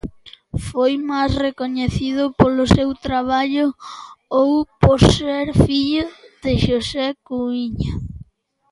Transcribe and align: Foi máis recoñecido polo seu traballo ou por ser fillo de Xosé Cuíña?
Foi 0.67 0.93
máis 1.09 1.33
recoñecido 1.45 2.23
polo 2.39 2.63
seu 2.75 2.89
traballo 3.05 3.67
ou 4.41 4.51
por 4.81 4.99
ser 5.15 5.45
fillo 5.65 6.03
de 6.43 6.53
Xosé 6.63 7.07
Cuíña? 7.27 7.93